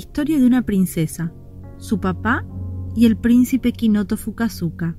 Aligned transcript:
Historia 0.00 0.38
de 0.38 0.46
una 0.46 0.62
princesa, 0.62 1.30
su 1.76 2.00
papá 2.00 2.46
y 2.96 3.04
el 3.04 3.18
príncipe 3.18 3.72
Kinoto 3.72 4.16
Fukazuka. 4.16 4.96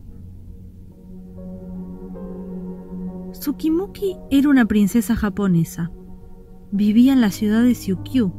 Tsukimuki 3.31 4.15
era 4.29 4.47
una 4.47 4.65
princesa 4.65 5.15
japonesa. 5.15 5.91
Vivía 6.71 7.13
en 7.13 7.21
la 7.21 7.31
ciudad 7.31 7.63
de 7.63 7.73
Syukyu 7.73 8.31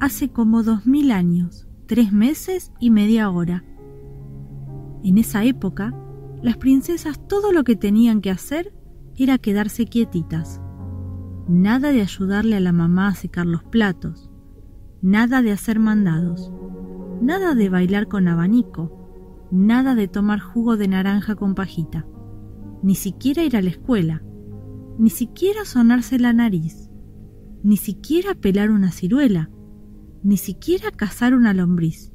hace 0.00 0.30
como 0.30 0.64
dos 0.64 0.84
mil 0.84 1.12
años, 1.12 1.68
tres 1.86 2.12
meses 2.12 2.72
y 2.80 2.90
media 2.90 3.30
hora. 3.30 3.64
En 5.04 5.16
esa 5.16 5.44
época, 5.44 5.94
las 6.42 6.56
princesas 6.56 7.20
todo 7.28 7.52
lo 7.52 7.62
que 7.62 7.76
tenían 7.76 8.20
que 8.20 8.30
hacer 8.30 8.74
era 9.16 9.38
quedarse 9.38 9.86
quietitas. 9.86 10.60
Nada 11.46 11.92
de 11.92 12.00
ayudarle 12.00 12.56
a 12.56 12.60
la 12.60 12.72
mamá 12.72 13.06
a 13.06 13.14
secar 13.14 13.46
los 13.46 13.62
platos, 13.62 14.28
nada 15.04 15.42
de 15.42 15.52
hacer 15.52 15.78
mandados, 15.80 16.50
nada 17.20 17.54
de 17.54 17.68
bailar 17.68 18.08
con 18.08 18.26
abanico, 18.26 19.46
nada 19.50 19.94
de 19.94 20.08
tomar 20.08 20.40
jugo 20.40 20.78
de 20.78 20.88
naranja 20.88 21.34
con 21.34 21.54
pajita, 21.54 22.06
ni 22.82 22.94
siquiera 22.94 23.44
ir 23.44 23.54
a 23.54 23.60
la 23.60 23.68
escuela, 23.68 24.22
ni 24.98 25.10
siquiera 25.10 25.66
sonarse 25.66 26.18
la 26.18 26.32
nariz, 26.32 26.88
ni 27.62 27.76
siquiera 27.76 28.34
pelar 28.34 28.70
una 28.70 28.92
ciruela, 28.92 29.50
ni 30.22 30.38
siquiera 30.38 30.90
cazar 30.90 31.34
una 31.34 31.52
lombriz. 31.52 32.10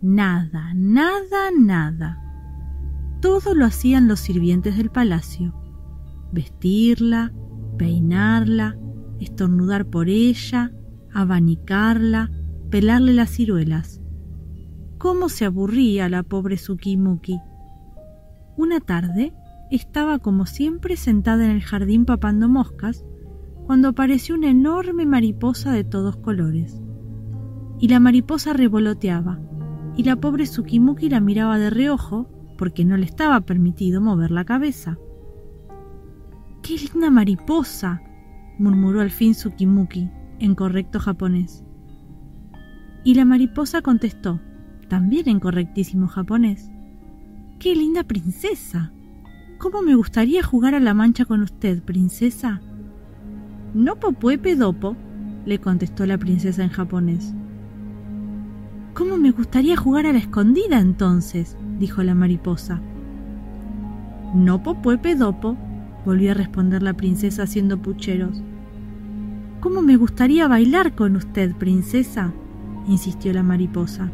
Nada, 0.00 0.72
nada, 0.76 1.50
nada. 1.58 2.22
Todo 3.20 3.56
lo 3.56 3.64
hacían 3.64 4.06
los 4.06 4.20
sirvientes 4.20 4.76
del 4.76 4.90
palacio. 4.90 5.52
Vestirla, 6.32 7.32
peinarla, 7.76 8.78
estornudar 9.18 9.90
por 9.90 10.08
ella, 10.08 10.72
abanicarla, 11.12 12.30
pelarle 12.70 13.12
las 13.14 13.30
ciruelas. 13.30 14.00
¿Cómo 14.98 15.28
se 15.28 15.44
aburría 15.44 16.08
la 16.08 16.22
pobre 16.22 16.58
Sukimuki? 16.58 17.38
Una 18.56 18.80
tarde 18.80 19.32
estaba 19.70 20.18
como 20.18 20.46
siempre 20.46 20.96
sentada 20.96 21.44
en 21.44 21.52
el 21.52 21.62
jardín 21.62 22.04
papando 22.04 22.48
moscas 22.48 23.04
cuando 23.66 23.88
apareció 23.88 24.34
una 24.34 24.50
enorme 24.50 25.06
mariposa 25.06 25.72
de 25.72 25.84
todos 25.84 26.16
colores. 26.16 26.80
Y 27.78 27.88
la 27.88 28.00
mariposa 28.00 28.54
revoloteaba, 28.54 29.38
y 29.96 30.02
la 30.02 30.16
pobre 30.16 30.46
Sukimuki 30.46 31.08
la 31.08 31.20
miraba 31.20 31.58
de 31.58 31.70
reojo 31.70 32.28
porque 32.56 32.84
no 32.84 32.96
le 32.96 33.04
estaba 33.04 33.40
permitido 33.42 34.00
mover 34.00 34.30
la 34.32 34.44
cabeza. 34.44 34.98
¡Qué 36.62 36.76
linda 36.76 37.10
mariposa! 37.10 38.02
murmuró 38.58 39.00
al 39.00 39.10
fin 39.10 39.34
Sukimuki 39.34 40.10
en 40.40 40.54
correcto 40.54 41.00
japonés. 41.00 41.64
Y 43.04 43.14
la 43.14 43.24
mariposa 43.24 43.82
contestó, 43.82 44.40
también 44.88 45.28
en 45.28 45.40
correctísimo 45.40 46.08
japonés. 46.08 46.70
¡Qué 47.58 47.74
linda 47.74 48.04
princesa! 48.04 48.92
¿Cómo 49.58 49.82
me 49.82 49.94
gustaría 49.94 50.42
jugar 50.42 50.74
a 50.74 50.80
la 50.80 50.94
mancha 50.94 51.24
con 51.24 51.42
usted, 51.42 51.82
princesa? 51.82 52.60
No 53.74 53.96
popuepe 53.96 54.54
dopo, 54.54 54.96
le 55.44 55.58
contestó 55.58 56.06
la 56.06 56.18
princesa 56.18 56.62
en 56.62 56.70
japonés. 56.70 57.34
¿Cómo 58.94 59.16
me 59.16 59.30
gustaría 59.30 59.76
jugar 59.76 60.06
a 60.06 60.12
la 60.12 60.18
escondida 60.18 60.78
entonces? 60.78 61.56
dijo 61.78 62.02
la 62.02 62.14
mariposa. 62.14 62.80
No 64.34 64.62
popuepe 64.62 65.14
dopo, 65.14 65.56
volvió 66.04 66.32
a 66.32 66.34
responder 66.34 66.82
la 66.82 66.94
princesa 66.94 67.44
haciendo 67.44 67.80
pucheros. 67.80 68.42
¿Cómo 69.60 69.82
me 69.82 69.96
gustaría 69.96 70.46
bailar 70.46 70.94
con 70.94 71.16
usted, 71.16 71.52
princesa? 71.56 72.32
insistió 72.86 73.32
la 73.32 73.42
mariposa. 73.42 74.08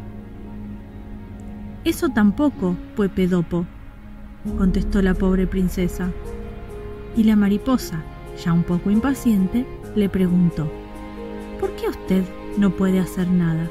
Eso 1.83 2.09
tampoco, 2.09 2.75
puepedopo, 2.95 3.67
contestó 4.57 5.03
la 5.03 5.13
pobre 5.13 5.45
princesa. 5.45 6.11
Y 7.15 7.25
la 7.25 7.35
mariposa, 7.35 8.01
ya 8.43 8.53
un 8.53 8.63
poco 8.63 8.89
impaciente, 8.89 9.67
le 9.95 10.09
preguntó, 10.09 10.67
¿por 11.59 11.69
qué 11.75 11.89
usted 11.89 12.23
no 12.57 12.71
puede 12.71 12.99
hacer 12.99 13.29
nada? 13.29 13.69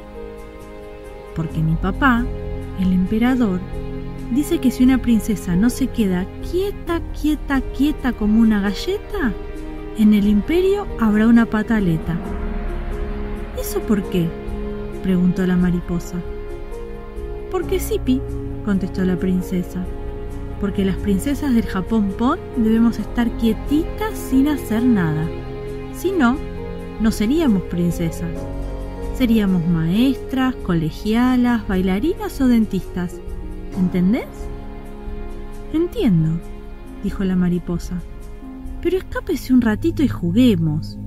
Porque 1.34 1.58
mi 1.58 1.74
papá, 1.74 2.24
el 2.78 2.92
emperador, 2.92 3.58
dice 4.32 4.60
que 4.60 4.70
si 4.70 4.84
una 4.84 5.02
princesa 5.02 5.56
no 5.56 5.70
se 5.70 5.88
queda 5.88 6.24
quieta, 6.48 7.00
quieta, 7.20 7.60
quieta 7.76 8.12
como 8.12 8.40
una 8.40 8.60
galleta, 8.60 9.32
en 9.98 10.12
el 10.12 10.26
imperio 10.26 10.86
habrá 10.98 11.28
una 11.28 11.46
pataleta. 11.46 12.16
¿Eso 13.58 13.80
por 13.80 14.02
qué? 14.10 14.28
preguntó 15.02 15.46
la 15.46 15.56
mariposa. 15.56 16.16
Porque 17.50 17.78
Sipi, 17.78 18.20
contestó 18.64 19.04
la 19.04 19.16
princesa. 19.16 19.84
Porque 20.60 20.84
las 20.84 20.96
princesas 20.96 21.54
del 21.54 21.66
Japón 21.66 22.12
Pon 22.18 22.38
debemos 22.56 22.98
estar 22.98 23.30
quietitas 23.36 24.18
sin 24.18 24.48
hacer 24.48 24.82
nada. 24.82 25.28
Si 25.94 26.10
no, 26.10 26.36
no 27.00 27.10
seríamos 27.12 27.62
princesas. 27.64 28.30
Seríamos 29.16 29.64
maestras, 29.66 30.56
colegialas, 30.56 31.68
bailarinas 31.68 32.40
o 32.40 32.48
dentistas. 32.48 33.20
¿Entendés? 33.76 34.26
Entiendo, 35.72 36.40
dijo 37.04 37.22
la 37.24 37.36
mariposa. 37.36 38.00
Pero 38.84 38.98
escápese 38.98 39.54
un 39.54 39.62
ratito 39.62 40.02
y 40.02 40.08
juguemos. 40.08 40.98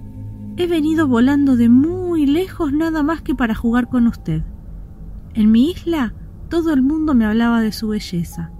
He 0.57 0.65
venido 0.65 1.07
volando 1.07 1.55
de 1.55 1.69
muy 1.69 2.25
lejos 2.25 2.73
nada 2.73 3.03
más 3.03 3.21
que 3.21 3.35
para 3.35 3.53
jugar 3.53 3.87
con 3.87 4.07
usted. 4.07 4.41
En 5.35 5.51
mi 5.51 5.69
isla 5.69 6.15
todo 6.49 6.73
el 6.73 6.81
mundo 6.81 7.13
me 7.13 7.25
hablaba 7.25 7.61
de 7.61 7.71
su 7.71 7.89
belleza. 7.89 8.51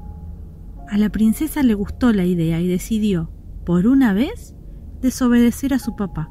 A 0.87 0.99
la 0.99 1.09
princesa 1.09 1.63
le 1.63 1.73
gustó 1.73 2.13
la 2.13 2.25
idea 2.25 2.61
y 2.61 2.67
decidió, 2.67 3.31
por 3.65 3.87
una 3.87 4.13
vez, 4.13 4.55
desobedecer 5.01 5.73
a 5.73 5.79
su 5.79 5.95
papá. 5.95 6.29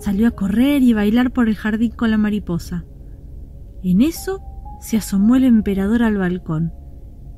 Salió 0.00 0.26
a 0.26 0.32
correr 0.32 0.82
y 0.82 0.94
bailar 0.94 1.32
por 1.32 1.46
el 1.46 1.54
jardín 1.54 1.92
con 1.92 2.10
la 2.10 2.18
mariposa. 2.18 2.84
En 3.84 4.02
eso 4.02 4.40
se 4.80 4.96
asomó 4.96 5.36
el 5.36 5.44
emperador 5.44 6.02
al 6.02 6.16
balcón 6.16 6.72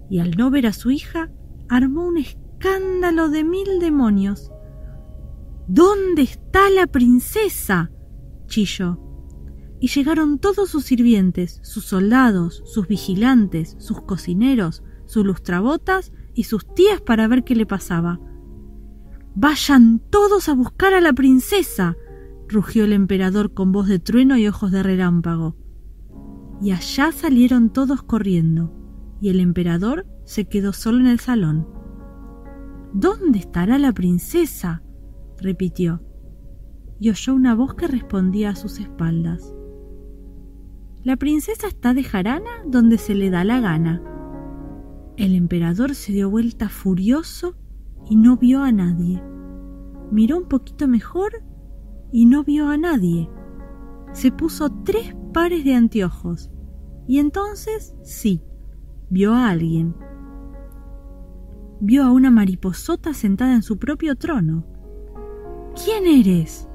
y 0.09 0.21
al 0.21 0.31
no 0.39 0.51
ver 0.51 0.67
a 0.67 0.73
su 0.73 0.91
hija 0.91 1.29
armó 1.69 2.07
un 2.07 2.17
escándalo 2.17 3.29
de 3.29 3.45
mil 3.45 3.79
demonios. 3.79 4.50
¿Dónde 5.73 6.23
está 6.23 6.69
la 6.69 6.89
princesa? 6.89 7.93
chilló. 8.49 8.99
Y 9.79 9.87
llegaron 9.87 10.41
todos 10.41 10.69
sus 10.69 10.83
sirvientes, 10.83 11.61
sus 11.63 11.85
soldados, 11.85 12.61
sus 12.65 12.89
vigilantes, 12.89 13.77
sus 13.79 14.03
cocineros, 14.03 14.83
sus 15.07 15.25
lustrabotas 15.25 16.13
y 16.35 16.43
sus 16.43 16.67
tías 16.75 17.01
para 17.01 17.29
ver 17.29 17.45
qué 17.45 17.55
le 17.55 17.67
pasaba. 17.67 18.19
Vayan 19.37 20.01
todos 20.11 20.49
a 20.49 20.55
buscar 20.55 20.93
a 20.93 21.01
la 21.01 21.13
princesa, 21.13 21.97
rugió 22.49 22.85
el 22.85 22.93
emperador 22.93 23.55
con 23.55 23.71
voz 23.71 23.87
de 23.87 24.01
trueno 24.01 24.37
y 24.37 24.49
ojos 24.49 24.73
de 24.73 24.83
relámpago. 24.83 25.55
Y 26.61 26.73
allá 26.73 27.13
salieron 27.13 27.73
todos 27.73 28.03
corriendo, 28.03 28.75
y 29.21 29.29
el 29.29 29.39
emperador 29.39 30.05
se 30.25 30.49
quedó 30.49 30.73
solo 30.73 30.99
en 30.99 31.07
el 31.07 31.21
salón. 31.21 31.69
¿Dónde 32.93 33.39
estará 33.39 33.79
la 33.79 33.93
princesa? 33.93 34.83
Repitió, 35.41 36.03
y 36.99 37.11
oyó 37.11 37.35
una 37.35 37.55
voz 37.55 37.75
que 37.75 37.87
respondía 37.87 38.51
a 38.51 38.57
sus 38.57 38.79
espaldas. 38.79 39.55
La 41.03 41.17
princesa 41.17 41.67
está 41.67 41.95
de 41.95 42.05
jarana 42.05 42.51
donde 42.67 42.99
se 42.99 43.15
le 43.15 43.31
da 43.31 43.43
la 43.43 43.61
gana. 43.61 44.03
El 45.17 45.35
emperador 45.35 45.95
se 45.95 46.13
dio 46.13 46.29
vuelta 46.29 46.69
furioso 46.69 47.57
y 48.09 48.17
no 48.17 48.37
vio 48.37 48.63
a 48.63 48.71
nadie. 48.71 49.23
Miró 50.11 50.37
un 50.37 50.49
poquito 50.49 50.89
mejor 50.89 51.43
y 52.13 52.27
no 52.27 52.45
vio 52.45 52.69
a 52.69 52.77
nadie. 52.77 53.31
Se 54.13 54.31
puso 54.31 54.71
tres 54.85 55.15
pares 55.33 55.65
de 55.65 55.75
anteojos 55.75 56.51
y 57.07 57.19
entonces 57.19 57.95
sí, 58.03 58.43
vio 59.09 59.35
a 59.35 59.49
alguien. 59.49 59.95
Vio 61.81 62.05
a 62.05 62.13
una 62.13 62.31
mariposota 62.31 63.15
sentada 63.15 63.55
en 63.55 63.63
su 63.63 63.79
propio 63.79 64.17
trono. 64.17 64.67
¿Quién 65.83 66.07
eres? 66.07 66.69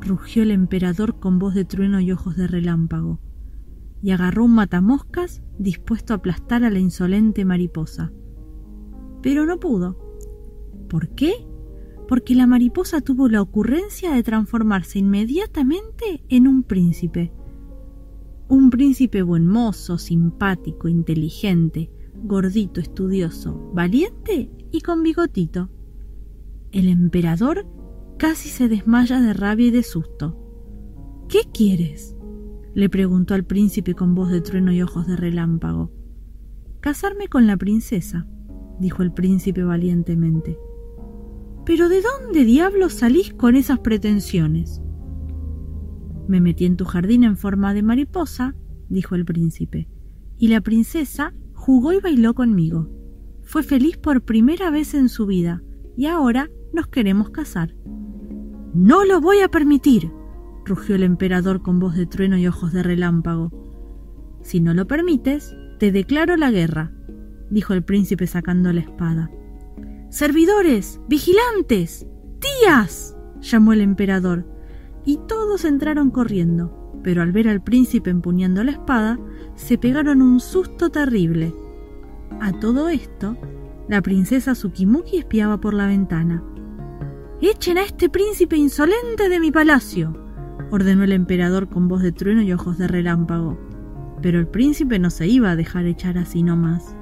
rugió 0.00 0.42
el 0.42 0.50
emperador 0.50 1.18
con 1.18 1.38
voz 1.38 1.54
de 1.54 1.64
trueno 1.64 1.98
y 2.00 2.12
ojos 2.12 2.36
de 2.36 2.46
relámpago, 2.46 3.18
y 4.02 4.10
agarró 4.10 4.44
un 4.44 4.54
matamoscas 4.54 5.42
dispuesto 5.58 6.12
a 6.12 6.16
aplastar 6.16 6.64
a 6.64 6.70
la 6.70 6.78
insolente 6.78 7.46
mariposa. 7.46 8.12
Pero 9.22 9.46
no 9.46 9.58
pudo. 9.58 9.96
¿Por 10.90 11.08
qué? 11.14 11.32
Porque 12.06 12.34
la 12.34 12.46
mariposa 12.46 13.00
tuvo 13.00 13.28
la 13.28 13.40
ocurrencia 13.40 14.12
de 14.12 14.22
transformarse 14.22 14.98
inmediatamente 14.98 16.22
en 16.28 16.46
un 16.46 16.62
príncipe. 16.62 17.32
Un 18.48 18.68
príncipe 18.68 19.22
buen 19.22 19.46
mozo, 19.46 19.96
simpático, 19.96 20.88
inteligente, 20.88 21.90
gordito, 22.24 22.80
estudioso, 22.80 23.70
valiente 23.72 24.50
y 24.70 24.80
con 24.82 25.02
bigotito. 25.02 25.70
El 26.72 26.88
emperador 26.88 27.66
casi 28.20 28.50
se 28.50 28.68
desmaya 28.68 29.18
de 29.18 29.32
rabia 29.32 29.68
y 29.68 29.70
de 29.70 29.82
susto. 29.82 30.36
¿Qué 31.26 31.40
quieres? 31.54 32.14
le 32.74 32.90
preguntó 32.90 33.32
al 33.32 33.44
príncipe 33.44 33.94
con 33.94 34.14
voz 34.14 34.30
de 34.30 34.42
trueno 34.42 34.72
y 34.72 34.82
ojos 34.82 35.06
de 35.06 35.16
relámpago. 35.16 35.90
Casarme 36.80 37.28
con 37.28 37.46
la 37.46 37.56
princesa, 37.56 38.26
dijo 38.78 39.02
el 39.02 39.12
príncipe 39.14 39.64
valientemente. 39.64 40.58
Pero 41.64 41.88
¿de 41.88 42.02
dónde 42.02 42.44
diablos 42.44 42.92
salís 42.92 43.32
con 43.32 43.56
esas 43.56 43.78
pretensiones? 43.78 44.82
Me 46.28 46.42
metí 46.42 46.66
en 46.66 46.76
tu 46.76 46.84
jardín 46.84 47.24
en 47.24 47.38
forma 47.38 47.72
de 47.72 47.82
mariposa, 47.82 48.54
dijo 48.90 49.14
el 49.14 49.24
príncipe, 49.24 49.88
y 50.36 50.48
la 50.48 50.60
princesa 50.60 51.32
jugó 51.54 51.94
y 51.94 52.00
bailó 52.00 52.34
conmigo. 52.34 52.90
Fue 53.42 53.62
feliz 53.62 53.96
por 53.96 54.22
primera 54.26 54.70
vez 54.70 54.92
en 54.92 55.08
su 55.08 55.24
vida, 55.24 55.62
y 55.96 56.04
ahora 56.04 56.50
nos 56.74 56.86
queremos 56.86 57.30
casar. 57.30 57.74
No 58.72 59.04
lo 59.04 59.20
voy 59.20 59.40
a 59.40 59.48
permitir, 59.48 60.12
rugió 60.64 60.94
el 60.94 61.02
emperador 61.02 61.60
con 61.60 61.80
voz 61.80 61.96
de 61.96 62.06
trueno 62.06 62.38
y 62.38 62.46
ojos 62.46 62.72
de 62.72 62.84
relámpago. 62.84 63.50
Si 64.42 64.60
no 64.60 64.74
lo 64.74 64.86
permites, 64.86 65.56
te 65.78 65.90
declaro 65.90 66.36
la 66.36 66.52
guerra, 66.52 66.92
dijo 67.50 67.74
el 67.74 67.82
príncipe 67.82 68.28
sacando 68.28 68.72
la 68.72 68.80
espada. 68.80 69.30
Servidores, 70.08 71.00
vigilantes, 71.08 72.06
tías, 72.38 73.16
llamó 73.40 73.72
el 73.72 73.80
emperador, 73.80 74.46
y 75.04 75.18
todos 75.26 75.64
entraron 75.64 76.10
corriendo, 76.10 77.00
pero 77.02 77.22
al 77.22 77.32
ver 77.32 77.48
al 77.48 77.62
príncipe 77.64 78.10
empuñando 78.10 78.62
la 78.62 78.72
espada, 78.72 79.18
se 79.56 79.78
pegaron 79.78 80.22
un 80.22 80.38
susto 80.38 80.90
terrible. 80.90 81.52
A 82.40 82.52
todo 82.52 82.88
esto, 82.88 83.36
la 83.88 84.00
princesa 84.00 84.52
Tsukimuki 84.52 85.18
espiaba 85.18 85.60
por 85.60 85.74
la 85.74 85.86
ventana. 85.86 86.44
Echen 87.42 87.78
a 87.78 87.82
este 87.84 88.10
príncipe 88.10 88.58
insolente 88.58 89.30
de 89.30 89.40
mi 89.40 89.50
palacio, 89.50 90.14
ordenó 90.70 91.04
el 91.04 91.12
emperador 91.12 91.70
con 91.70 91.88
voz 91.88 92.02
de 92.02 92.12
trueno 92.12 92.42
y 92.42 92.52
ojos 92.52 92.76
de 92.76 92.86
relámpago. 92.86 93.58
Pero 94.20 94.38
el 94.38 94.46
príncipe 94.46 94.98
no 94.98 95.08
se 95.08 95.26
iba 95.26 95.50
a 95.50 95.56
dejar 95.56 95.86
echar 95.86 96.18
así 96.18 96.42
nomás. 96.42 96.94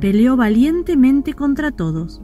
Peleó 0.00 0.34
valientemente 0.34 1.34
contra 1.34 1.72
todos, 1.72 2.22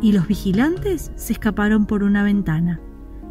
y 0.00 0.10
los 0.10 0.26
vigilantes 0.26 1.12
se 1.14 1.34
escaparon 1.34 1.86
por 1.86 2.02
una 2.02 2.24
ventana, 2.24 2.80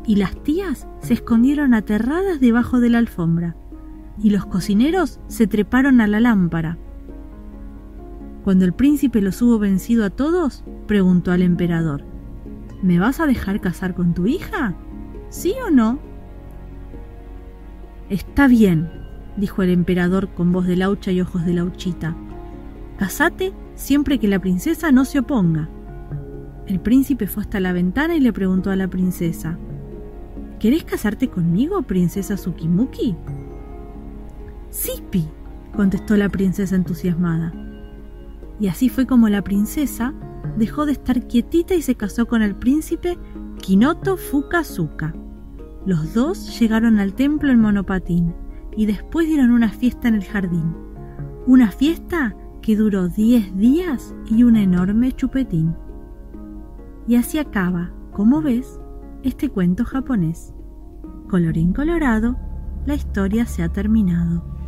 y 0.07 0.15
las 0.15 0.41
tías 0.43 0.87
se 1.01 1.15
escondieron 1.15 1.73
aterradas 1.73 2.39
debajo 2.39 2.79
de 2.79 2.89
la 2.89 2.99
alfombra, 2.99 3.57
y 4.17 4.29
los 4.29 4.45
cocineros 4.45 5.19
se 5.27 5.45
treparon 5.45 5.99
a 5.99 6.07
la 6.07 6.21
lámpara. 6.21 6.77
Cuando 8.45 8.63
el 8.63 8.71
príncipe 8.71 9.21
los 9.21 9.41
hubo 9.41 9.59
vencido 9.59 10.05
a 10.05 10.09
todos, 10.09 10.63
preguntó 10.87 11.33
al 11.33 11.41
emperador, 11.41 12.10
¿Me 12.81 12.99
vas 12.99 13.19
a 13.19 13.27
dejar 13.27 13.61
casar 13.61 13.93
con 13.93 14.13
tu 14.13 14.27
hija? 14.27 14.73
¿Sí 15.29 15.53
o 15.65 15.69
no? 15.69 15.99
Está 18.09 18.47
bien, 18.47 18.89
dijo 19.37 19.63
el 19.63 19.69
emperador 19.69 20.29
con 20.29 20.51
voz 20.51 20.65
de 20.65 20.75
laucha 20.75 21.11
y 21.11 21.21
ojos 21.21 21.45
de 21.45 21.53
lauchita. 21.53 22.15
Casate 22.97 23.53
siempre 23.75 24.19
que 24.19 24.27
la 24.27 24.39
princesa 24.39 24.91
no 24.91 25.05
se 25.05 25.19
oponga. 25.19 25.69
El 26.67 26.79
príncipe 26.79 27.27
fue 27.27 27.43
hasta 27.43 27.59
la 27.59 27.73
ventana 27.73 28.15
y 28.15 28.19
le 28.19 28.33
preguntó 28.33 28.71
a 28.71 28.75
la 28.75 28.87
princesa, 28.87 29.57
¿Querés 30.59 30.83
casarte 30.83 31.27
conmigo, 31.27 31.81
princesa 31.81 32.35
Tsukimuki? 32.35 33.15
Sí, 34.69 34.91
Pi, 35.09 35.27
contestó 35.75 36.15
la 36.17 36.29
princesa 36.29 36.75
entusiasmada. 36.75 37.51
Y 38.59 38.67
así 38.67 38.89
fue 38.89 39.07
como 39.07 39.27
la 39.27 39.43
princesa 39.43 40.13
dejó 40.61 40.85
de 40.85 40.91
estar 40.91 41.25
quietita 41.25 41.73
y 41.73 41.81
se 41.81 41.95
casó 41.95 42.27
con 42.27 42.43
el 42.43 42.53
príncipe 42.53 43.17
Kinoto 43.57 44.15
Fukazuka. 44.15 45.11
Los 45.87 46.13
dos 46.13 46.59
llegaron 46.59 46.99
al 46.99 47.15
templo 47.15 47.49
en 47.49 47.59
monopatín 47.59 48.35
y 48.77 48.85
después 48.85 49.25
dieron 49.25 49.49
una 49.49 49.69
fiesta 49.69 50.07
en 50.07 50.13
el 50.13 50.23
jardín. 50.23 50.75
Una 51.47 51.71
fiesta 51.71 52.35
que 52.61 52.75
duró 52.75 53.07
10 53.07 53.57
días 53.57 54.13
y 54.29 54.43
un 54.43 54.55
enorme 54.55 55.11
chupetín. 55.13 55.75
Y 57.07 57.15
así 57.15 57.39
acaba, 57.39 57.91
como 58.11 58.43
ves, 58.43 58.79
este 59.23 59.49
cuento 59.49 59.83
japonés. 59.83 60.53
Colorín 61.27 61.73
colorado, 61.73 62.37
la 62.85 62.93
historia 62.93 63.47
se 63.47 63.63
ha 63.63 63.69
terminado. 63.69 64.60